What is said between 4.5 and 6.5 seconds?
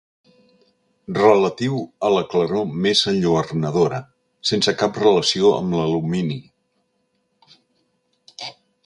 sense cap relació amb l'alumini.